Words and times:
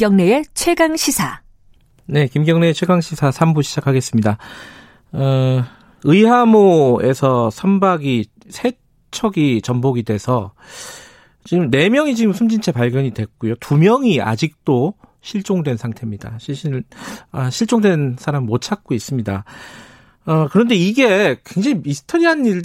김경래의 0.00 0.46
최강 0.54 0.96
시사. 0.96 1.42
네, 2.06 2.26
김경래의 2.26 2.72
최강 2.72 3.02
시사 3.02 3.28
3부 3.28 3.62
시작하겠습니다. 3.62 4.38
어, 5.12 5.64
의하모에서 6.04 7.50
선박이 7.50 8.24
세 8.48 8.72
척이 9.10 9.60
전복이 9.60 10.04
돼서 10.04 10.54
지금 11.44 11.70
4명이 11.70 12.16
지금 12.16 12.32
숨진 12.32 12.62
채 12.62 12.72
발견이 12.72 13.10
됐고요. 13.10 13.56
2명이 13.56 14.26
아직도 14.26 14.94
실종된 15.20 15.76
상태입니다. 15.76 16.38
실신, 16.38 16.82
아, 17.30 17.50
실종된 17.50 18.16
사람 18.18 18.46
못 18.46 18.62
찾고 18.62 18.94
있습니다. 18.94 19.44
어, 20.24 20.48
그런데 20.50 20.76
이게 20.76 21.38
굉장히 21.44 21.82
미스터리한 21.82 22.46
일, 22.46 22.62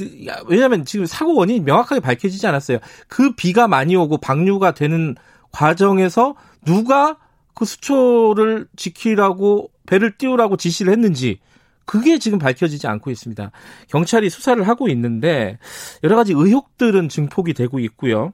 왜냐하면 0.48 0.86
지금 0.86 1.06
사고 1.06 1.36
원인이 1.36 1.60
명확하게 1.60 2.00
밝혀지지 2.00 2.48
않았어요. 2.48 2.78
그 3.10 3.36
비가 3.36 3.68
많이 3.68 3.94
오고 3.98 4.20
방류가 4.20 4.74
되는 4.74 5.16
과정에서 5.52 6.36
누가 6.64 7.18
그 7.56 7.66
수초를 7.66 8.68
지키라고 8.76 9.72
배를 9.88 10.18
띄우라고 10.18 10.58
지시를 10.58 10.92
했는지 10.92 11.40
그게 11.86 12.18
지금 12.20 12.40
밝혀지지 12.40 12.88
않고 12.88 13.12
있습니다. 13.12 13.52
경찰이 13.90 14.30
수사를 14.30 14.68
하고 14.68 14.90
있는데 14.90 15.58
여러 16.04 16.16
가지 16.16 16.34
의혹들은 16.34 17.10
증폭이 17.10 17.54
되고 17.54 17.80
있고요. 17.80 18.34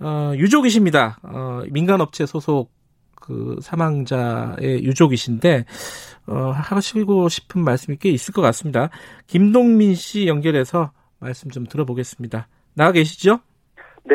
어, 0.00 0.32
유족이십니다. 0.36 1.18
어, 1.22 1.62
민간업체 1.70 2.26
소속 2.26 2.72
그 3.14 3.58
사망자의 3.62 4.84
유족이신데 4.84 5.64
어, 6.26 6.50
하시고 6.54 7.28
싶은 7.28 7.62
말씀이 7.64 7.96
꽤 7.98 8.10
있을 8.10 8.34
것 8.34 8.42
같습니다. 8.42 8.90
김동민 9.26 9.94
씨 9.94 10.26
연결해서 10.26 10.92
말씀 11.20 11.50
좀 11.50 11.64
들어보겠습니다. 11.64 12.48
나와 12.74 12.92
계시죠? 12.92 13.40
네. 14.04 14.14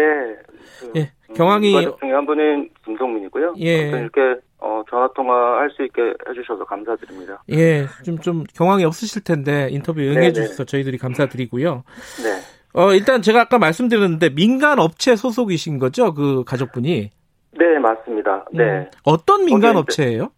그, 0.80 0.94
예, 0.98 1.12
경황이 1.36 1.72
중에 2.00 2.12
한 2.12 2.26
분은 2.26 2.70
김동민이고요. 2.86 3.56
예. 3.60 3.90
이렇게 3.90 4.40
어, 4.60 4.82
전화 4.90 5.08
통화 5.16 5.60
할 5.60 5.70
수 5.72 5.84
있게 5.84 6.14
해주셔서 6.30 6.66
감사드립니다. 6.66 7.42
예, 7.52 7.86
좀 8.04 8.18
좀 8.20 8.44
경황이 8.56 8.84
없으실 8.84 9.24
텐데 9.24 9.68
인터뷰 9.72 10.02
응해 10.02 10.34
주셔서 10.34 10.66
저희들이 10.66 10.98
감사드리고요. 10.98 11.84
네. 12.24 12.30
어, 12.74 12.94
일단 12.94 13.22
제가 13.22 13.42
아까 13.42 13.58
말씀드렸는데 13.58 14.30
민간 14.36 14.80
업체 14.80 15.16
소속이신 15.16 15.80
거죠? 15.80 16.14
그 16.14 16.44
가족분이. 16.46 17.10
네, 17.58 17.80
맞습니다. 17.80 18.46
네. 18.52 18.64
음, 18.64 18.86
어떤 19.06 19.46
민간 19.46 19.76
업체예요? 19.78 20.30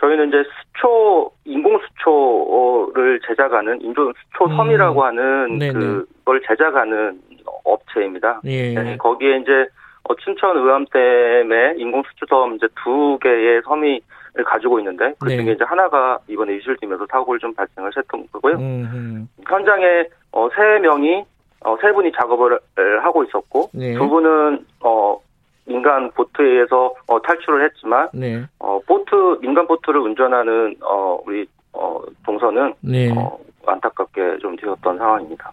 저희는 0.00 0.28
이제 0.28 0.36
수초 0.74 1.30
인공 1.44 1.78
수초를 1.78 3.20
제작하는 3.26 3.80
인조 3.80 4.12
수초 4.32 4.54
섬이라고 4.56 5.00
음. 5.00 5.06
하는 5.06 5.58
네네. 5.58 5.72
그걸 5.72 6.42
제작하는 6.48 7.20
업체입니다. 7.64 8.40
예. 8.44 8.74
네, 8.74 8.96
거기에 8.96 9.38
이제 9.38 9.66
어, 10.04 10.14
춘천 10.16 10.56
의암댐에 10.56 11.74
인공 11.78 12.02
수초섬 12.02 12.56
이제 12.56 12.68
두 12.82 13.18
개의 13.20 13.62
섬이 13.64 14.00
가지고 14.44 14.78
있는데 14.80 15.14
그 15.20 15.28
중에 15.28 15.44
네. 15.44 15.52
이제 15.52 15.64
하나가 15.64 16.18
이번에 16.28 16.54
유실되면서 16.54 17.06
사고를 17.10 17.40
좀 17.40 17.54
발생을 17.54 17.90
했던 17.96 18.26
거고요. 18.32 18.56
음, 18.56 18.90
음. 18.92 19.28
현장에 19.46 20.04
어, 20.32 20.48
세 20.54 20.80
명이 20.80 21.24
어, 21.60 21.76
세 21.80 21.92
분이 21.92 22.12
작업을 22.12 22.54
에, 22.54 22.82
하고 23.02 23.24
있었고 23.24 23.70
네. 23.72 23.94
두 23.94 24.08
분은 24.08 24.66
어, 24.80 25.18
민간 25.66 26.10
보트에 26.10 26.44
의해서 26.44 26.94
어, 27.06 27.22
탈출을 27.22 27.64
했지만 27.64 28.08
네. 28.12 28.44
어, 28.58 28.78
보트 28.86 29.38
민간 29.40 29.66
보트를 29.66 30.00
운전하는 30.00 30.74
어, 30.82 31.18
우리 31.24 31.46
어, 31.72 32.00
동서는 32.26 32.74
네. 32.80 33.10
어, 33.16 33.38
안타깝게 33.66 34.38
좀 34.42 34.56
되었던 34.56 34.98
상황입니다. 34.98 35.52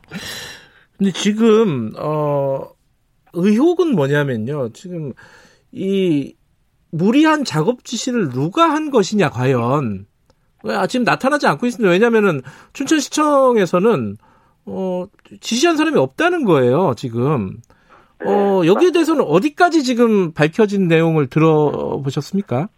근데 1.01 1.13
지금 1.13 1.91
어 1.97 2.69
의혹은 3.33 3.95
뭐냐면요. 3.95 4.69
지금 4.73 5.13
이 5.71 6.35
무리한 6.91 7.43
작업 7.43 7.83
지시를 7.83 8.29
누가 8.29 8.69
한 8.69 8.91
것이냐 8.91 9.31
과연 9.31 10.05
왜 10.63 10.75
아, 10.75 10.85
지금 10.85 11.03
나타나지 11.03 11.47
않고 11.47 11.65
있습니다. 11.65 11.89
왜냐면은 11.89 12.43
춘천시청에서는 12.73 14.17
어 14.67 15.05
지시한 15.39 15.75
사람이 15.75 15.97
없다는 15.97 16.45
거예요. 16.45 16.93
지금 16.95 17.57
어 18.23 18.59
네, 18.61 18.67
여기에 18.67 18.91
대해서는 18.91 19.23
어디까지 19.23 19.81
지금 19.81 20.33
밝혀진 20.33 20.87
내용을 20.87 21.25
들어보셨습니까? 21.25 22.69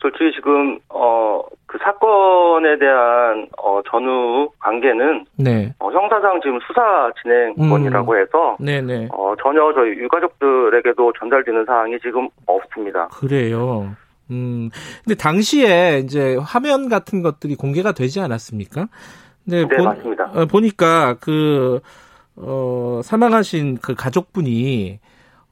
솔직히 0.00 0.32
지금 0.34 0.78
어, 0.88 1.42
그 1.66 1.76
사건에 1.78 2.78
대한 2.78 3.48
어, 3.58 3.80
전후 3.90 4.50
관계는 4.60 5.24
네, 5.36 5.74
어, 5.80 5.90
형사상 5.90 6.40
지금 6.40 6.58
수사 6.66 7.10
진행권이라고 7.22 8.12
음. 8.12 8.18
해서 8.18 8.56
네, 8.60 8.80
네. 8.80 9.08
어, 9.10 9.34
전혀 9.42 9.72
저희 9.74 9.90
유가족들에게도 9.98 11.12
전달되는 11.18 11.64
사항이 11.64 11.98
지금 12.00 12.28
없습니다. 12.46 13.08
그래요. 13.08 13.90
음, 14.30 14.70
근데 15.04 15.16
당시에 15.16 16.02
이제 16.04 16.36
화면 16.40 16.88
같은 16.88 17.22
것들이 17.22 17.56
공개가 17.56 17.92
되지 17.92 18.20
않았습니까? 18.20 18.88
근데 19.44 19.66
네, 19.66 19.82
맞습니다. 19.82 20.30
어, 20.34 20.46
보니까 20.46 21.16
그, 21.20 21.80
어, 22.36 23.00
사망하신 23.02 23.78
그 23.82 23.94
가족분이, 23.94 25.00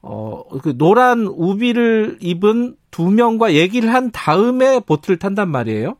어, 0.01 0.43
그 0.63 0.77
노란 0.77 1.27
우비를 1.27 2.17
입은 2.21 2.75
두 2.91 3.09
명과 3.09 3.53
얘기를 3.53 3.93
한 3.93 4.11
다음에 4.11 4.79
보트를 4.79 5.19
탄단 5.19 5.49
말이에요. 5.49 5.97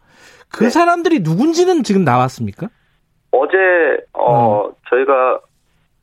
그 0.50 0.66
네. 0.66 0.70
사람들이 0.70 1.20
누군지는 1.20 1.84
지금 1.84 2.04
나왔습니까? 2.04 2.70
어제 3.32 3.58
어, 4.14 4.70
저희가 4.90 5.40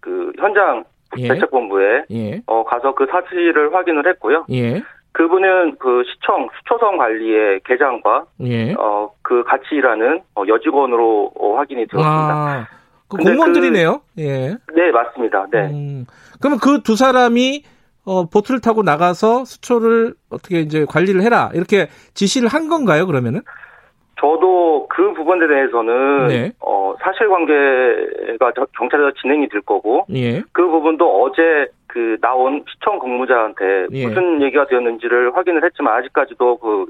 그 0.00 0.32
현장 0.38 0.84
음. 1.14 1.18
예. 1.18 1.28
대책본부에 1.28 2.04
예, 2.10 2.42
어, 2.46 2.64
가서 2.64 2.94
그 2.94 3.06
사실을 3.10 3.74
확인을 3.74 4.06
했고요. 4.08 4.44
예, 4.50 4.82
그분은 5.12 5.76
그 5.78 6.02
시청 6.12 6.48
수초성 6.58 6.98
관리의 6.98 7.60
계장과 7.64 8.24
예. 8.42 8.74
어, 8.74 9.10
그 9.22 9.44
같이 9.44 9.66
일하는 9.76 10.20
어, 10.34 10.42
여직원으로 10.46 11.32
어, 11.38 11.56
확인이 11.56 11.86
되었습니다. 11.86 12.10
아, 12.10 12.66
그 13.08 13.16
근데 13.16 13.30
공무원들이네요. 13.30 14.00
예. 14.18 14.56
네, 14.74 14.90
맞습니다. 14.92 15.46
네. 15.52 15.58
음, 15.70 16.06
그러면 16.40 16.58
그 16.58 16.82
두 16.82 16.96
사람이 16.96 17.62
어, 18.04 18.24
보트를 18.28 18.60
타고 18.60 18.82
나가서 18.82 19.44
수초를 19.44 20.14
어떻게 20.30 20.60
이제 20.60 20.84
관리를 20.88 21.22
해라 21.22 21.50
이렇게 21.54 21.88
지시를 22.14 22.48
한 22.48 22.68
건가요? 22.68 23.06
그러면은? 23.06 23.40
저도 24.20 24.86
그 24.88 25.12
부분에 25.12 25.46
대해서는 25.48 26.28
네. 26.28 26.52
어, 26.60 26.94
사실관계가 27.02 28.52
저- 28.54 28.66
경찰에서 28.78 29.12
진행이 29.20 29.48
될 29.48 29.60
거고 29.62 30.06
예, 30.14 30.42
그 30.52 30.66
부분도 30.66 31.22
어제 31.22 31.66
그 31.86 32.16
나온 32.20 32.64
시청 32.68 32.98
근무자한테 32.98 33.86
예. 33.92 34.06
무슨 34.06 34.40
얘기가 34.42 34.66
되었는지를 34.66 35.36
확인을 35.36 35.64
했지만 35.64 35.98
아직까지도 35.98 36.58
그 36.58 36.86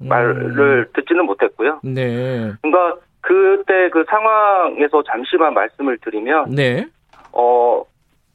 음, 0.00 0.08
말을 0.08 0.88
듣지는 0.94 1.24
못했고요. 1.26 1.80
네, 1.82 2.52
그러니까 2.62 2.96
그때 3.20 3.88
그 3.90 4.04
상황에서 4.08 5.02
잠시만 5.02 5.54
말씀을 5.54 5.98
드리면 5.98 6.50
네, 6.54 6.86
어 7.32 7.82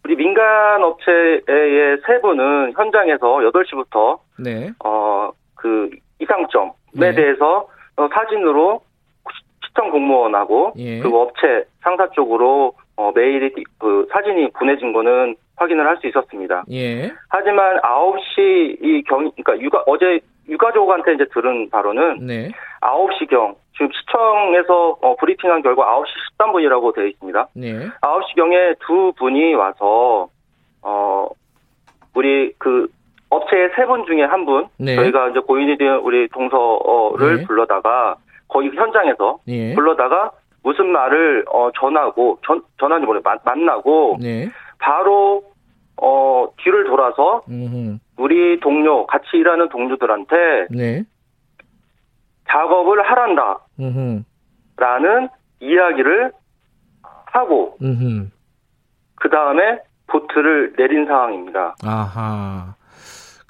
우리 0.05 0.15
민간 0.15 0.83
업체의 0.83 1.97
세 2.05 2.19
분은 2.21 2.73
현장에서 2.75 3.37
8시부터 3.37 4.19
네, 4.39 4.71
어 4.83 5.31
그 5.55 5.89
이상점에 6.19 6.71
네. 6.93 7.13
대해서 7.15 7.67
어, 7.95 8.07
사진으로 8.13 8.81
시- 9.31 9.67
시청 9.67 9.89
공무원하고 9.91 10.73
예. 10.77 10.99
그 10.99 11.07
업체 11.17 11.63
상사 11.81 12.05
쪽으로 12.09 12.73
어, 12.97 13.11
메일이 13.15 13.53
그 13.79 14.05
사진이 14.11 14.51
보내진 14.51 14.91
거는 14.91 15.37
확인을 15.55 15.87
할 15.87 15.95
수 16.01 16.07
있었습니다. 16.07 16.65
예, 16.71 17.13
하지만 17.29 17.79
9시 17.79 18.77
이 18.83 19.03
경, 19.07 19.31
그러니까 19.41 19.57
육아, 19.59 19.83
어제 19.87 20.19
유가족한테 20.49 21.13
이제 21.13 21.25
들은 21.33 21.69
바로는 21.69 22.27
네, 22.27 22.51
9시경, 22.81 23.55
지금 23.73 23.89
시청에서 23.91 24.97
어, 25.01 25.15
브리핑한 25.15 25.61
결과 25.61 25.85
9시 25.85 26.05
13분이라고 26.39 26.93
되어 26.95 27.05
있습니다. 27.05 27.47
네, 27.55 27.89
9시경에 28.01 28.75
두 28.79 29.13
분이 29.17 29.53
와서, 29.55 30.29
어, 30.81 31.27
우리 32.15 32.53
그 32.59 32.87
업체의 33.29 33.71
세 33.75 33.85
분 33.85 34.05
중에 34.05 34.23
한 34.23 34.45
분, 34.45 34.67
네. 34.77 34.95
저희가 34.95 35.29
이제 35.29 35.39
고인이 35.39 35.77
된 35.77 35.95
우리 35.97 36.27
동서를 36.29 37.37
네. 37.37 37.43
불러다가 37.45 38.15
거기 38.47 38.69
현장에서 38.69 39.39
예, 39.47 39.73
불러다가 39.73 40.31
무슨 40.61 40.87
말을 40.91 41.45
어, 41.51 41.71
전하고, 41.79 42.37
전, 42.45 42.61
전하지 42.79 43.05
모르 43.05 43.21
만나고, 43.43 44.17
네, 44.21 44.49
바로 44.77 45.43
어 46.01 46.47
뒤를 46.57 46.85
돌아서 46.85 47.41
음, 47.49 47.99
우리 48.17 48.59
동료 48.59 49.05
같이 49.05 49.27
일하는 49.37 49.69
동료들한테 49.69 50.67
네, 50.71 51.03
작업을 52.53 53.01
하란다라는 53.01 53.63
음, 53.79 55.27
이야기를 55.59 56.31
하고 57.25 57.77
음, 57.81 58.31
그 59.15 59.29
다음에 59.29 59.79
보트를 60.07 60.73
내린 60.77 61.07
상황입니다. 61.07 61.75
아하. 61.83 62.75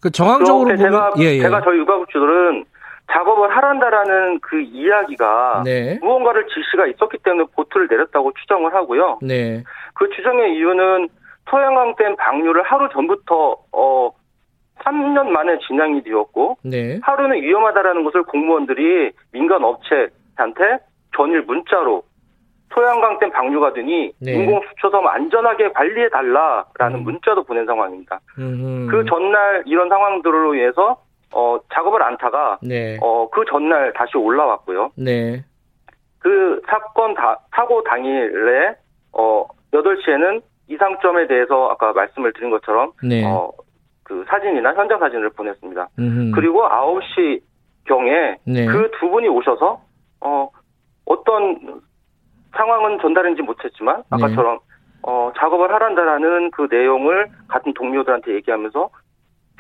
그 0.01 0.09
정황적으로 0.09 0.65
보면 0.65 0.77
제가 0.77 1.11
예, 1.19 1.35
예. 1.35 1.41
제가 1.41 1.61
저희 1.61 1.79
유가국주들은 1.79 2.65
작업을 3.11 3.55
하란다라는 3.55 4.39
그 4.39 4.61
이야기가 4.61 5.63
네, 5.65 5.99
무언가를 6.01 6.47
지시가 6.47 6.88
있었기 6.88 7.17
때문에 7.23 7.47
보트를 7.56 7.88
내렸다고 7.89 8.31
추정을 8.39 8.73
하고요. 8.73 9.19
네, 9.21 9.63
그 9.94 10.09
추정의 10.15 10.56
이유는 10.56 11.09
토양강댐 11.45 12.15
방류를 12.15 12.63
하루 12.63 12.88
전부터 12.94 13.57
어 13.73 14.11
3년 14.79 15.27
만에 15.29 15.57
진행이 15.59 16.03
되었고 16.03 16.57
네. 16.63 16.99
하루는 17.01 17.41
위험하다라는 17.41 18.03
것을 18.03 18.23
공무원들이 18.23 19.11
민간 19.31 19.63
업체한테 19.63 20.79
전일 21.15 21.43
문자로 21.43 22.03
소양강댐 22.73 23.31
방류가 23.31 23.73
되니 23.73 24.11
네. 24.19 24.33
인공수초섬 24.33 25.07
안전하게 25.07 25.71
관리해 25.73 26.09
달라라는 26.09 26.99
음. 26.99 27.03
문자도 27.03 27.43
보낸 27.43 27.65
상황입니다. 27.65 28.19
음. 28.39 28.87
그 28.89 29.05
전날 29.05 29.63
이런 29.65 29.89
상황들로 29.89 30.55
인해서 30.55 30.97
어, 31.33 31.59
작업을 31.73 32.01
안 32.01 32.17
타가 32.17 32.59
네. 32.61 32.97
어, 33.01 33.29
그 33.29 33.43
전날 33.49 33.93
다시 33.93 34.17
올라왔고요. 34.17 34.91
네. 34.97 35.43
그 36.19 36.61
사건 36.67 37.13
다, 37.13 37.39
사고 37.55 37.83
당일에 37.83 38.75
어 39.11 39.45
8시에는 39.73 40.41
이상점에 40.69 41.27
대해서 41.27 41.69
아까 41.69 41.91
말씀을 41.91 42.31
드린 42.33 42.49
것처럼 42.49 42.93
네. 43.03 43.23
어 43.25 43.51
그 44.03 44.25
사진이나 44.27 44.73
현장 44.73 45.00
사진을 45.00 45.29
보냈습니다. 45.31 45.88
음. 46.00 46.31
그리고 46.33 46.63
9시 46.63 47.41
경에 47.85 48.38
네. 48.45 48.65
그두 48.65 49.09
분이 49.09 49.27
오셔서 49.27 49.81
어 50.21 50.50
어떤 51.05 51.81
상황은 52.55 53.00
전달인지 53.00 53.41
못했지만 53.41 54.03
아까처럼 54.09 54.59
어 55.01 55.31
작업을 55.38 55.73
하란다라는 55.73 56.51
그 56.51 56.67
내용을 56.69 57.27
같은 57.47 57.73
동료들한테 57.73 58.35
얘기하면서 58.35 58.89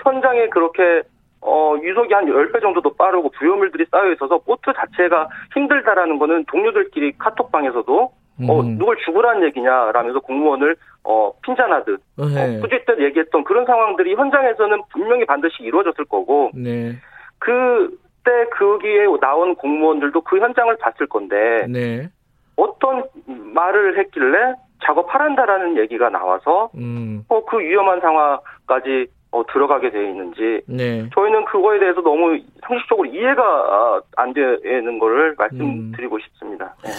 현장에 0.03 0.47
그렇게 0.49 1.03
어 1.41 1.75
유속이 1.81 2.13
한 2.13 2.25
10배 2.25 2.61
정도도 2.61 2.95
빠르고 2.95 3.29
부유물들이 3.31 3.85
쌓여 3.91 4.11
있어서 4.13 4.37
보트 4.39 4.71
자체가 4.73 5.27
힘들다라는 5.53 6.17
거는 6.19 6.45
동료들끼리 6.45 7.17
카톡방에서도 7.17 8.11
어 8.47 8.61
음. 8.61 8.77
누굴 8.77 8.97
죽으라는 9.05 9.43
얘기냐라면서 9.47 10.19
공무원을 10.19 10.75
어 11.03 11.31
핀잔하듯 11.43 12.01
네. 12.17 12.57
어, 12.57 12.61
꾸짖듯 12.61 12.99
얘기했던 12.99 13.43
그런 13.43 13.65
상황들이 13.65 14.15
현장에서는 14.15 14.81
분명히 14.91 15.25
반드시 15.25 15.61
이루어졌을 15.61 16.05
거고 16.05 16.49
네. 16.55 16.93
그때 17.37 18.45
거기에 18.57 19.05
나온 19.21 19.55
공무원들도 19.55 20.21
그 20.21 20.39
현장을 20.39 20.75
봤을 20.77 21.07
건데 21.07 21.67
네. 21.69 22.09
어떤 22.55 23.03
말을 23.27 23.99
했길래 23.99 24.55
작업하란다라는 24.83 25.77
얘기가 25.77 26.09
나와서 26.09 26.69
음. 26.75 27.23
어, 27.29 27.43
그 27.45 27.59
위험한 27.59 28.01
상황까지 28.01 29.07
어, 29.31 29.43
들어가게 29.51 29.89
되어 29.89 30.03
있는지 30.03 30.61
네. 30.67 31.09
저희는 31.13 31.45
그거에 31.45 31.79
대해서 31.79 32.01
너무 32.01 32.39
상식적으로 32.67 33.07
이해가 33.07 33.43
아, 33.43 34.01
안 34.17 34.33
되는 34.33 34.99
거를 34.99 35.35
말씀드리고 35.37 36.19
싶습니다. 36.19 36.75
네. 36.83 36.91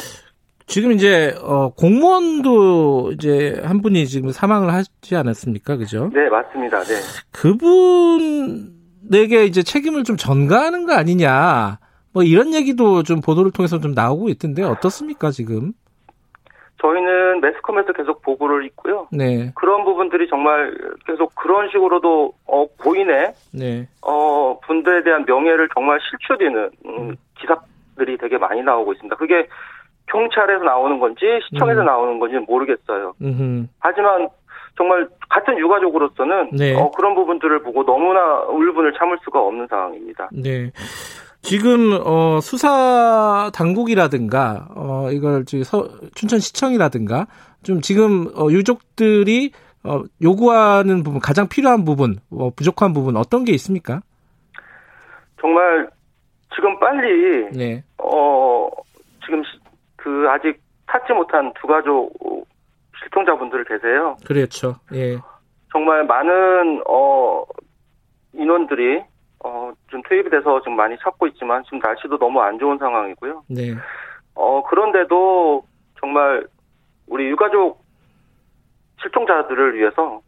지금 0.67 0.93
이제 0.93 1.35
어 1.43 1.71
공무원도 1.71 3.13
이제 3.13 3.61
한 3.65 3.83
분이 3.83 4.07
지금 4.07 4.31
사망을 4.31 4.73
하지 4.73 5.15
않았습니까? 5.15 5.77
그죠? 5.77 6.11
네, 6.13 6.29
맞습니다. 6.29 6.81
네. 6.83 6.95
그분에게 7.33 9.45
이제 9.45 9.63
책임을 9.63 10.05
좀 10.05 10.17
전가하는 10.17 10.87
거 10.87 10.95
아니냐. 10.95 11.79
뭐 12.13 12.23
이런 12.23 12.55
얘기도 12.55 13.03
좀 13.03 13.21
보도를 13.21 13.51
통해서 13.51 13.81
좀 13.81 13.93
나오고 13.93 14.29
있던데 14.31 14.63
어떻습니까, 14.63 15.31
지금? 15.31 15.73
저희는 16.81 17.41
매스컴에서 17.41 17.93
계속 17.93 18.23
보고를 18.23 18.65
있고요. 18.67 19.09
네. 19.11 19.53
그런 19.55 19.85
부분들이 19.85 20.29
정말 20.29 20.75
계속 21.07 21.35
그런 21.35 21.69
식으로도 21.71 22.33
어, 22.47 22.67
고인의 22.79 23.33
네. 23.55 23.89
어, 24.03 24.59
분들에 24.67 25.03
대한 25.03 25.25
명예를 25.27 25.69
정말 25.75 25.99
실추되는 26.01 26.71
음, 26.87 27.17
기사들이 27.39 28.19
되게 28.19 28.39
많이 28.39 28.63
나오고 28.63 28.93
있습니다. 28.93 29.17
그게 29.17 29.47
경찰에서 30.07 30.65
나오는 30.65 30.99
건지 31.01 31.21
시청에서 31.49 31.81
음. 31.81 31.87
나오는 31.87 32.19
건지는 32.19 32.45
모르겠어요. 32.47 33.15
음. 33.23 33.69
하지만 33.81 34.29
정말 34.77 35.09
같은 35.31 35.59
유가족으로서는 35.59 36.51
네. 36.53 36.75
어, 36.75 36.91
그런 36.91 37.15
부분들을 37.15 37.63
보고 37.63 37.85
너무나 37.85 38.41
울분을 38.49 38.93
참을 38.99 39.19
수가 39.25 39.41
없는 39.41 39.67
상황입니다. 39.69 40.29
네. 40.33 40.71
지금 41.43 41.93
어 42.05 42.41
수사 42.41 43.51
당국이라든가 43.55 44.67
어 44.75 45.09
이걸 45.13 45.45
서, 45.65 45.87
춘천시청이라든가 46.15 47.27
좀 47.63 47.83
지금 47.83 48.29
어 48.35 48.49
유족들이 48.51 49.53
어 49.85 50.01
요구하는 50.23 51.03
부분 51.03 51.21
가장 51.21 51.47
필요한 51.49 51.85
부분 51.85 52.17
어 52.31 52.49
부족한 52.57 52.95
부분 52.95 53.17
어떤 53.17 53.45
게 53.45 53.53
있습니까? 53.53 54.01
정말 55.39 55.89
지금 56.55 56.79
빨리 56.81 57.51
네. 57.55 57.85
어 57.99 58.67
지금 59.27 59.43
시- 59.45 59.59
그 60.15 60.31
아직 60.31 60.61
찾지 60.91 61.13
못한 61.13 61.53
두 61.61 61.67
가족 61.67 62.13
실종자분들 63.03 63.65
계세요. 63.65 64.17
그렇죠. 64.25 64.77
예. 64.95 65.19
정말 65.73 66.05
많은 66.05 66.83
어 66.89 67.45
인원들이 68.33 69.03
어좀 69.41 70.03
투입이 70.09 70.31
돼서 70.31 70.61
지금 70.61 70.77
많이 70.77 70.97
찾고 70.99 71.27
있지만 71.29 71.65
지금 71.65 71.81
날씨도 71.81 72.19
너무 72.19 72.41
안 72.41 72.61
좋은 72.61 72.79
상황이고요. 72.79 73.43
네. 73.49 73.75
어 74.37 74.63
그런데도 74.69 75.65
정말 75.99 76.47
우리 77.09 77.29
유가족 77.29 77.83
실종자들을 79.03 79.75
위해서 79.75 80.21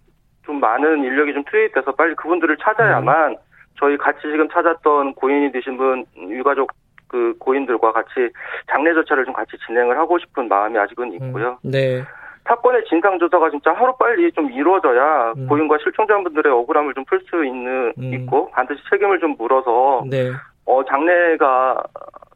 좀 0.44 0.58
많은 0.58 1.04
인력이 1.04 1.32
좀 1.32 1.44
투입돼서 1.44 1.92
빨리 1.92 2.16
그분들을 2.16 2.56
찾아야만 2.56 3.36
저희 3.78 3.96
같이 3.96 4.22
지금 4.22 4.48
찾았던 4.48 5.14
고인이 5.14 5.52
되신 5.52 5.76
분 5.76 6.04
유가족 6.16 6.72
그 7.08 7.34
고인들과 7.38 7.92
같이 7.92 8.30
장례 8.70 8.92
절차를 8.94 9.24
좀 9.24 9.34
같이 9.34 9.52
진행을 9.66 9.98
하고 9.98 10.18
싶은 10.18 10.48
마음이 10.48 10.78
아직은 10.78 11.12
있고요. 11.14 11.58
음, 11.64 11.70
네. 11.70 12.02
사건의 12.44 12.84
진상 12.88 13.18
조사가 13.18 13.50
진짜 13.50 13.72
하루 13.72 13.96
빨리 13.96 14.30
좀 14.32 14.50
이루어져야 14.50 15.32
음. 15.36 15.48
고인과 15.48 15.78
실종자분들의 15.82 16.52
억울함을 16.52 16.94
좀 16.94 17.04
풀 17.04 17.20
수 17.28 17.44
있는 17.44 17.92
음. 17.98 18.14
있고 18.14 18.50
반드시 18.50 18.80
책임을 18.90 19.18
좀 19.18 19.34
물어서 19.36 20.04
네. 20.08 20.30
어 20.64 20.84
장례가 20.84 21.82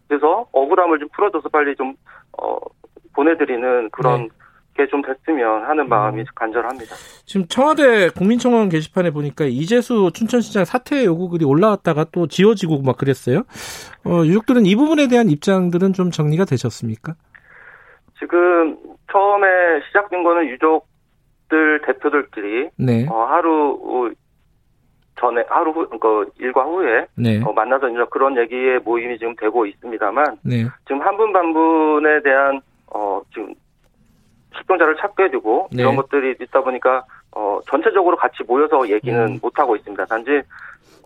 돼서 0.08 0.46
억울함을 0.52 0.98
좀 0.98 1.08
풀어줘서 1.12 1.48
빨리 1.48 1.74
좀 1.76 1.94
어 2.38 2.58
보내드리는 3.14 3.90
그런 3.90 4.22
네. 4.22 4.28
게좀 4.74 5.02
됐으면 5.02 5.64
하는 5.64 5.88
마음이 5.88 6.20
음. 6.20 6.24
간절합니다. 6.34 6.94
지금 7.26 7.46
청와대 7.48 8.08
국민청원 8.10 8.68
게시판에 8.68 9.10
보니까 9.10 9.44
이재수 9.44 10.10
춘천시장 10.14 10.64
사퇴 10.64 11.04
요구글이 11.04 11.44
올라왔다가 11.44 12.06
또 12.12 12.26
지워지고 12.26 12.82
막 12.82 12.96
그랬어요. 12.96 13.42
어, 14.04 14.22
유족들은 14.24 14.66
이 14.66 14.76
부분에 14.76 15.08
대한 15.08 15.28
입장들은 15.28 15.92
좀 15.92 16.10
정리가 16.10 16.44
되셨습니까? 16.44 17.14
지금 18.18 18.76
처음에 19.10 19.46
시작된 19.88 20.22
거는 20.22 20.48
유족들 20.48 21.82
대표들끼리 21.86 22.70
네. 22.78 23.06
어, 23.10 23.24
하루 23.24 24.10
전에 25.18 25.44
하루 25.50 25.72
후, 25.72 25.86
그 25.98 26.30
일과 26.38 26.62
후에 26.64 27.06
네. 27.16 27.42
어, 27.44 27.52
만나서 27.52 27.88
이제 27.90 27.98
그런 28.10 28.38
얘기의 28.38 28.78
모임이 28.80 29.18
지금 29.18 29.34
되고 29.36 29.66
있습니다만 29.66 30.38
네. 30.42 30.64
지금 30.86 31.02
한 31.02 31.16
분 31.18 31.32
반 31.32 31.52
분에 31.52 32.22
대한 32.22 32.60
어 32.92 33.20
지금 33.34 33.52
실종자를 34.60 34.96
찾게 34.96 35.30
되고 35.30 35.68
네. 35.72 35.82
이런 35.82 35.96
것들이 35.96 36.36
있다 36.40 36.62
보니까 36.62 37.04
어 37.32 37.60
전체적으로 37.70 38.16
같이 38.16 38.42
모여서 38.46 38.88
얘기는 38.88 39.18
음. 39.18 39.38
못 39.42 39.58
하고 39.58 39.76
있습니다. 39.76 40.04
단지 40.06 40.42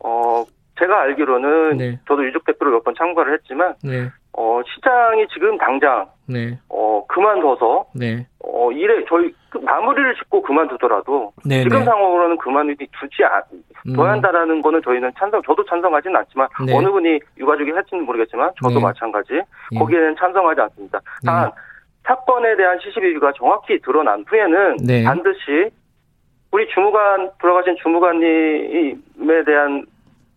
어 0.02 0.44
제가 0.78 1.02
알기로는 1.02 1.76
네. 1.76 1.98
저도 2.08 2.24
유족 2.26 2.44
대표를 2.44 2.72
몇 2.72 2.84
번 2.84 2.94
참가를 2.96 3.34
했지만 3.34 3.74
네. 3.82 4.10
어 4.36 4.60
시장이 4.74 5.26
지금 5.32 5.56
당장 5.58 6.06
네. 6.26 6.58
어 6.68 7.04
그만둬서 7.08 7.86
네. 7.94 8.26
어 8.40 8.72
일에 8.72 9.04
저희 9.08 9.32
그 9.50 9.58
마무리를 9.58 10.16
짓고 10.16 10.42
그만두더라도 10.42 11.32
네. 11.44 11.62
지금 11.62 11.78
네. 11.78 11.84
상황으로는 11.84 12.36
그만두지 12.38 12.88
두지 12.98 13.22
않, 13.24 13.42
음. 13.86 13.92
둬야 13.94 14.12
한다라는 14.12 14.60
거는 14.62 14.82
저희는 14.84 15.12
찬성 15.18 15.40
저도 15.46 15.64
찬성하지는 15.66 16.16
않지만 16.16 16.48
네. 16.66 16.74
어느 16.74 16.90
분이 16.90 17.20
유가족이 17.38 17.70
할지는 17.70 18.04
모르겠지만 18.04 18.50
저도 18.60 18.74
네. 18.74 18.80
마찬가지 18.80 19.34
예. 19.72 19.78
거기에는 19.78 20.16
찬성하지 20.18 20.60
않습니다. 20.62 21.00
단 21.24 21.52
사건에 22.04 22.56
대한 22.56 22.78
CCTV가 22.80 23.32
정확히 23.36 23.80
드러난 23.80 24.24
후에는 24.28 24.76
네. 24.86 25.04
반드시 25.04 25.70
우리 26.50 26.68
주무관 26.68 27.30
돌아가신 27.40 27.76
주무관님에 27.82 29.44
대한 29.44 29.86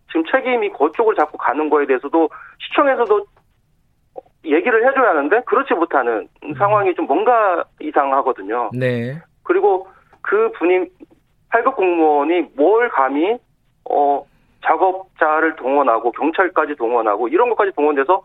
지금 0.08 0.24
책임이 0.30 0.70
그쪽을 0.70 1.14
자꾸 1.14 1.36
가는 1.36 1.68
거에 1.68 1.86
대해서도 1.86 2.28
시청에서도 2.58 3.26
얘기를 4.44 4.88
해줘야 4.88 5.10
하는데 5.10 5.40
그렇지 5.42 5.74
못하는 5.74 6.28
상황이 6.56 6.94
좀 6.94 7.06
뭔가 7.06 7.64
이상하거든요. 7.80 8.70
네. 8.72 9.18
그리고 9.42 9.88
그 10.22 10.50
분이 10.52 10.86
8급 11.50 11.76
공무원이 11.76 12.52
뭘 12.56 12.88
감히 12.88 13.36
어 13.90 14.26
작업자를 14.64 15.56
동원하고 15.56 16.12
경찰까지 16.12 16.74
동원하고 16.76 17.28
이런 17.28 17.48
것까지 17.50 17.72
동원돼서 17.76 18.22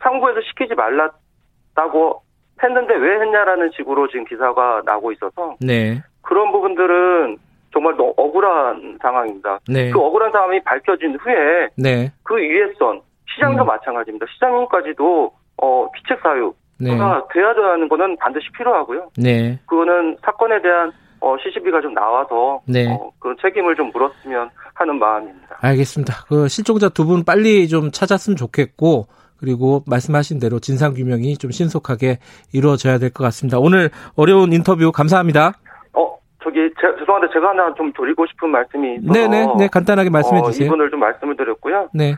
상부에서 0.00 0.40
시키지 0.42 0.74
말랐다고 0.74 2.22
했는데 2.62 2.94
왜 2.94 3.20
했냐라는 3.20 3.70
식으로 3.76 4.08
지금 4.08 4.24
기사가 4.24 4.82
나고 4.84 5.12
있어서 5.12 5.56
네. 5.60 6.02
그런 6.22 6.50
부분들은 6.52 7.36
정말 7.72 7.96
너무 7.96 8.14
억울한 8.16 8.98
상황입니다. 9.02 9.58
네. 9.68 9.90
그 9.90 9.98
억울한 10.00 10.32
상황이 10.32 10.60
밝혀진 10.62 11.16
후에 11.20 11.68
네. 11.76 12.10
그 12.22 12.36
위에선 12.38 13.00
시장도 13.34 13.64
음. 13.64 13.66
마찬가지입니다. 13.66 14.26
시장님까지도 14.34 15.32
어 15.62 15.90
피책 15.92 16.20
사유가 16.22 16.54
네. 16.78 16.90
돼야 17.34 17.54
되는 17.54 17.88
거는 17.88 18.16
반드시 18.16 18.46
필요하고요. 18.56 19.10
네. 19.18 19.58
그거는 19.66 20.16
사건에 20.24 20.60
대한 20.62 20.92
어, 21.20 21.34
CCB가 21.42 21.80
좀 21.80 21.94
나와서 21.94 22.60
네. 22.66 22.86
어, 22.90 23.10
그런 23.18 23.36
책임을 23.40 23.74
좀 23.74 23.90
물었으면 23.92 24.50
하는 24.74 24.98
마음입니다. 24.98 25.56
알겠습니다. 25.60 26.12
그 26.28 26.48
실종자 26.48 26.88
두 26.90 27.04
분 27.06 27.24
빨리 27.24 27.68
좀 27.68 27.90
찾았으면 27.90 28.36
좋겠고 28.36 29.06
그리고 29.40 29.82
말씀하신 29.86 30.38
대로 30.40 30.58
진상 30.58 30.94
규명이 30.94 31.36
좀 31.36 31.50
신속하게 31.50 32.18
이루어져야 32.52 32.98
될 32.98 33.10
것 33.10 33.24
같습니다. 33.24 33.58
오늘 33.58 33.90
어려운 34.16 34.52
인터뷰 34.52 34.90
감사합니다. 34.92 35.52
어, 35.92 36.18
저기 36.42 36.70
제, 36.80 36.86
죄송한데 36.98 37.28
제가 37.32 37.50
하나 37.50 37.72
좀 37.74 37.92
드리고 37.92 38.26
싶은 38.26 38.50
말씀이 38.50 38.96
있어서 38.96 39.12
네네, 39.12 39.46
네 39.58 39.68
간단하게 39.68 40.10
말씀해 40.10 40.40
어, 40.40 40.44
주세요. 40.44 40.66
이분을 40.66 40.90
좀 40.90 41.00
말씀을 41.00 41.36
드렸고요. 41.36 41.88
네, 41.94 42.14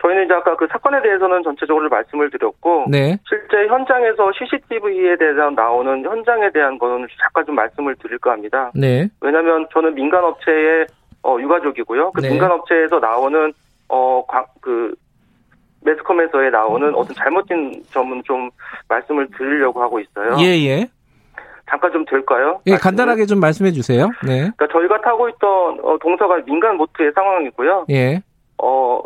저희는 0.00 0.26
이제 0.26 0.34
아까 0.34 0.56
그 0.56 0.66
사건에 0.70 1.02
대해서는 1.02 1.42
전체적으로 1.42 1.88
말씀을 1.88 2.30
드렸고 2.30 2.86
네, 2.88 3.18
실제 3.28 3.66
현장에서 3.68 4.30
CCTV에 4.38 5.16
대해서 5.18 5.50
나오는 5.50 6.04
현장에 6.04 6.50
대한 6.52 6.78
거는 6.78 7.08
잠깐 7.20 7.44
좀 7.46 7.54
말씀을 7.56 7.96
드릴까 7.96 8.30
합니다. 8.32 8.70
네, 8.74 9.08
왜냐하면 9.20 9.66
저는 9.72 9.94
민간 9.94 10.22
업체의 10.24 10.86
어, 11.24 11.36
유가족이고요. 11.40 12.12
그 12.12 12.20
네. 12.20 12.30
민간 12.30 12.52
업체에서 12.52 13.00
나오는 13.00 13.52
어, 13.88 14.24
과- 14.28 14.46
그 14.60 14.94
매스컴에서에 15.82 16.50
나오는 16.50 16.94
어떤 16.94 17.14
잘못된 17.14 17.82
점은 17.90 18.22
좀 18.24 18.50
말씀을 18.88 19.28
드리려고 19.36 19.82
하고 19.82 20.00
있어요. 20.00 20.36
예, 20.40 20.56
예, 20.66 20.86
잠깐 21.68 21.92
좀 21.92 22.04
될까요? 22.06 22.60
예, 22.66 22.72
말씀을? 22.72 22.78
간단하게 22.78 23.26
좀 23.26 23.40
말씀해 23.40 23.72
주세요. 23.72 24.08
네, 24.26 24.50
그러니까 24.56 24.68
저희가 24.68 25.00
타고 25.00 25.28
있던 25.28 25.80
어, 25.82 25.98
동서가 26.00 26.42
민간 26.44 26.76
보트의 26.78 27.12
상황이고요. 27.14 27.86
예, 27.90 28.20
어, 28.62 29.02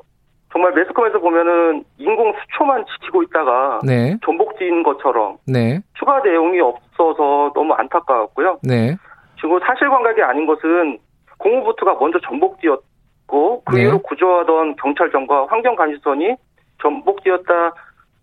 정말 0.53 0.73
매스컴에서 0.73 1.19
보면은 1.19 1.85
인공 1.99 2.33
수초만 2.41 2.85
지키고 2.87 3.23
있다가 3.25 3.81
네, 3.85 4.17
전복 4.25 4.59
뛰는 4.59 4.83
것처럼 4.83 5.39
네, 5.47 5.81
추가 5.99 6.21
내용이 6.21 6.61
없어서 6.61 7.53
너무 7.55 7.73
안타까웠고요. 7.75 8.59
네, 8.63 8.97
그리고 9.41 9.59
사실관계가 9.61 10.29
아닌 10.29 10.47
것은 10.47 10.99
공무부트가 11.39 11.95
먼저 11.99 12.21
전복 12.21 12.61
뛰었고 12.61 13.63
그 13.65 13.75
네. 13.75 13.83
이후로 13.83 13.99
구조하던 14.03 14.77
경찰정과 14.77 15.47
환경감시선이 15.49 16.37
전복 16.83 17.23
뛰었다 17.23 17.73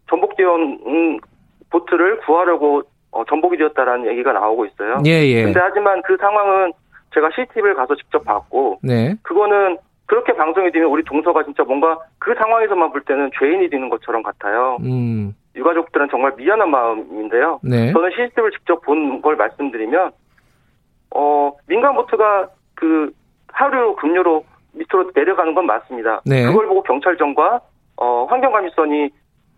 전복 0.09 0.35
뛰어온 0.35 0.79
음, 0.85 1.17
보트를 1.71 2.19
구하려고 2.19 2.81
어, 3.11 3.23
전복이 3.25 3.57
되었다라는 3.57 4.07
얘기가 4.07 4.33
나오고 4.33 4.65
있어요. 4.65 5.01
예, 5.05 5.11
예, 5.25 5.43
근데 5.43 5.59
하지만 5.59 6.01
그 6.03 6.17
상황은 6.17 6.73
제가 7.13 7.29
CCTV를 7.35 7.73
가서 7.75 7.95
직접 7.95 8.23
봤고 8.23 8.79
네, 8.83 9.15
그거는 9.23 9.77
그렇게 10.05 10.33
방송이 10.33 10.71
되면 10.71 10.89
우리 10.89 11.03
동서가 11.03 11.43
진짜 11.43 11.63
뭔가 11.63 11.97
그 12.19 12.33
상황에서만 12.35 12.91
볼 12.91 13.01
때는 13.01 13.31
죄인이 13.39 13.69
되는 13.69 13.89
것처럼 13.89 14.21
같아요. 14.23 14.77
음, 14.81 15.33
유가족들은 15.55 16.09
정말 16.11 16.33
미안한 16.37 16.69
마음인데요. 16.69 17.59
네, 17.63 17.91
저는 17.93 18.11
CCTV를 18.11 18.51
직접 18.51 18.81
본 18.81 19.21
걸 19.21 19.35
말씀드리면, 19.35 20.11
어, 21.15 21.51
민간 21.67 21.95
보트가 21.95 22.49
그 22.75 23.11
하루 23.51 23.95
급료로 23.95 24.43
밑으로 24.73 25.11
내려가는 25.15 25.53
건 25.55 25.65
맞습니다. 25.65 26.21
네. 26.25 26.45
그걸 26.45 26.67
보고 26.67 26.83
경찰정과 26.83 27.61
어, 27.99 28.25
환경감시선이 28.29 29.09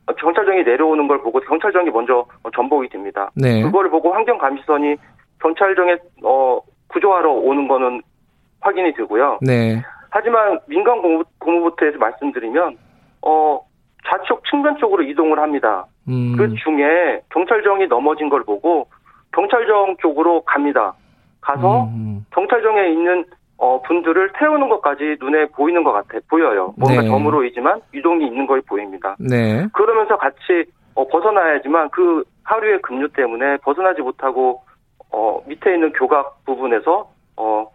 어, 0.07 0.13
경찰정이 0.13 0.63
내려오는 0.63 1.07
걸 1.07 1.21
보고 1.21 1.39
경찰정이 1.39 1.91
먼저 1.91 2.25
어, 2.43 2.49
전복이 2.55 2.89
됩니다. 2.89 3.29
네, 3.35 3.61
그걸 3.61 3.89
보고 3.89 4.13
환경감시선이 4.13 4.95
경찰정에 5.39 5.97
어, 6.23 6.59
구조하러 6.87 7.31
오는 7.31 7.67
거는 7.67 8.01
확인이 8.59 8.93
되고요. 8.93 9.39
네, 9.41 9.81
하지만 10.09 10.59
민간 10.67 11.01
고무, 11.01 11.23
고무보트에서 11.39 11.97
말씀드리면 11.99 12.77
어, 13.21 13.59
좌측 14.07 14.43
측면 14.49 14.77
쪽으로 14.77 15.03
이동을 15.03 15.39
합니다. 15.39 15.85
음, 16.07 16.35
그 16.35 16.53
중에 16.55 17.21
경찰정이 17.31 17.87
넘어진 17.87 18.29
걸 18.29 18.43
보고 18.43 18.87
경찰정 19.33 19.97
쪽으로 20.01 20.41
갑니다. 20.41 20.93
가서 21.41 21.83
음, 21.85 22.25
경찰정에 22.31 22.89
있는 22.89 23.25
어, 23.61 23.79
분들을 23.83 24.31
태우는 24.39 24.69
것까지 24.69 25.17
눈에 25.19 25.45
보이는 25.49 25.83
것 25.83 25.91
같아 25.91 26.17
보여요. 26.27 26.73
뭔가 26.77 27.03
네. 27.03 27.07
점으로이지만 27.07 27.79
이동이 27.93 28.25
있는 28.25 28.47
거에 28.47 28.59
보입니다. 28.61 29.15
네, 29.19 29.67
그러면서 29.73 30.17
같이 30.17 30.65
어, 30.95 31.07
벗어나야지만 31.07 31.91
그 31.91 32.23
하루의 32.43 32.81
급류 32.81 33.07
때문에 33.09 33.57
벗어나지 33.57 34.01
못하고 34.01 34.63
어, 35.11 35.39
밑에 35.45 35.75
있는 35.75 35.93
교각 35.93 36.43
부분에서 36.43 37.11
어, 37.37 37.71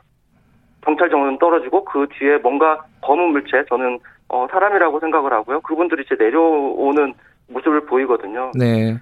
경찰정은 0.82 1.38
떨어지고 1.38 1.84
그 1.84 2.08
뒤에 2.18 2.38
뭔가 2.38 2.84
검은 3.02 3.28
물체 3.28 3.64
저는 3.68 4.00
어, 4.28 4.48
사람이라고 4.50 4.98
생각을 4.98 5.32
하고요. 5.32 5.60
그분들이 5.60 6.02
이제 6.04 6.16
내려오는 6.18 7.14
모습을 7.48 7.86
보이거든요. 7.86 8.50
네, 8.58 8.98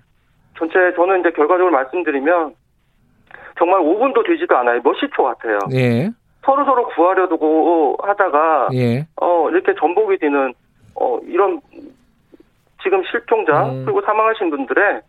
전체 0.59 0.93
저는 0.97 1.21
이제 1.21 1.31
결과적으로 1.31 1.71
말씀드리면 1.71 2.55
정말 3.59 3.81
5분도 3.81 4.27
되지도 4.27 4.55
않아요. 4.59 4.83
몇시초 4.85 5.23
같아요. 5.23 5.59
예, 5.73 6.11
서로 6.45 6.65
서로 6.65 6.87
구하려고 6.89 7.97
하다가 8.03 8.69
예, 8.75 9.07
어 9.17 9.49
이렇게 9.51 9.75
전복이 9.79 10.19
되는 10.19 10.53
어 10.95 11.19
이런 11.27 11.61
지금 12.83 13.03
실종자 13.11 13.67
음. 13.67 13.85
그리고 13.85 14.03
사망하신 14.03 14.51
분들의 14.51 15.01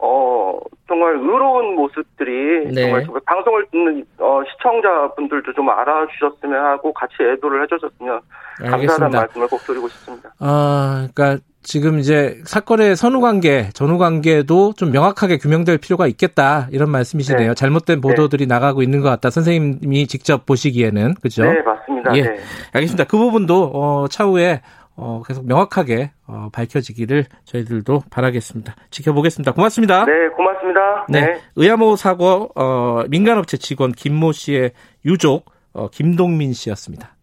어 0.00 0.58
정말 0.88 1.14
의로운 1.14 1.76
모습들이 1.76 2.72
네. 2.74 2.82
정말 2.82 3.06
방송을 3.24 3.66
듣는 3.70 4.04
어 4.18 4.42
시청자분들도 4.50 5.52
좀 5.52 5.70
알아주셨으면 5.70 6.64
하고 6.64 6.92
같이 6.92 7.14
애도를 7.20 7.62
해주셨으면 7.62 8.20
감사하다는. 8.58 9.10
말씀을 9.18 9.48
꼭 9.48 9.58
드리고 9.60 9.88
싶습니다. 9.88 10.34
아, 10.40 11.08
그러니까 11.14 11.44
지금 11.64 11.98
이제 11.98 12.40
사건의 12.44 12.94
선후 12.94 13.20
관계, 13.20 13.70
전후 13.74 13.98
관계도 13.98 14.74
좀 14.76 14.92
명확하게 14.92 15.38
규명될 15.38 15.78
필요가 15.78 16.06
있겠다 16.06 16.68
이런 16.70 16.90
말씀이시네요. 16.90 17.48
네. 17.48 17.54
잘못된 17.54 18.00
보도들이 18.00 18.46
나가고 18.46 18.82
있는 18.82 19.00
것 19.00 19.08
같다. 19.08 19.30
선생님이 19.30 20.06
직접 20.06 20.46
보시기에는 20.46 21.14
그죠? 21.22 21.44
네 21.44 21.60
맞습니다. 21.62 22.16
예. 22.16 22.22
네. 22.22 22.36
알겠습니다. 22.72 23.04
그 23.04 23.16
부분도 23.16 23.72
어, 23.74 24.06
차후에 24.08 24.60
어, 24.96 25.22
계속 25.26 25.46
명확하게 25.46 26.12
어, 26.26 26.48
밝혀지기를 26.52 27.24
저희들도 27.44 28.04
바라겠습니다. 28.10 28.76
지켜보겠습니다. 28.90 29.52
고맙습니다. 29.52 30.04
네 30.04 30.28
고맙습니다. 30.36 31.06
네. 31.08 31.40
의아모 31.56 31.96
사고 31.96 32.50
어, 32.54 33.04
민간업체 33.08 33.56
직원 33.56 33.92
김모 33.92 34.32
씨의 34.32 34.72
유족 35.04 35.46
어, 35.72 35.88
김동민 35.90 36.52
씨였습니다. 36.52 37.16